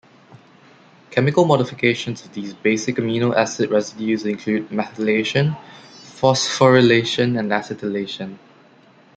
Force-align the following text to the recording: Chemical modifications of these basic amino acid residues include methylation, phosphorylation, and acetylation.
Chemical 1.11 1.45
modifications 1.45 2.25
of 2.25 2.33
these 2.33 2.55
basic 2.55 2.95
amino 2.95 3.35
acid 3.35 3.69
residues 3.69 4.25
include 4.25 4.69
methylation, 4.69 5.55
phosphorylation, 6.17 7.37
and 7.37 7.51
acetylation. 7.51 8.39